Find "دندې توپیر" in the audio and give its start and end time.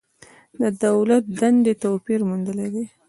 1.39-2.19